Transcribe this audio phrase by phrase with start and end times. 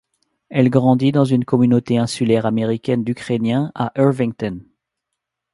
[0.49, 4.61] Elle grandit dans une communauté insulaire américaine d'ukrainiens à Irvington.